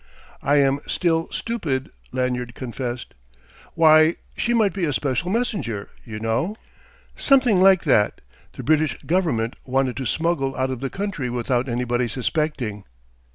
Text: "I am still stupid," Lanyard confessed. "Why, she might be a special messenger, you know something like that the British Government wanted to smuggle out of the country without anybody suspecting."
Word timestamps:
"I 0.41 0.55
am 0.55 0.79
still 0.87 1.27
stupid," 1.29 1.91
Lanyard 2.11 2.55
confessed. 2.55 3.13
"Why, 3.75 4.15
she 4.35 4.51
might 4.51 4.73
be 4.73 4.85
a 4.85 4.93
special 4.93 5.29
messenger, 5.29 5.91
you 6.03 6.19
know 6.19 6.55
something 7.15 7.61
like 7.61 7.83
that 7.83 8.19
the 8.53 8.63
British 8.63 8.97
Government 9.03 9.55
wanted 9.63 9.95
to 9.97 10.07
smuggle 10.07 10.55
out 10.55 10.71
of 10.71 10.79
the 10.79 10.89
country 10.89 11.29
without 11.29 11.69
anybody 11.69 12.07
suspecting." 12.07 12.83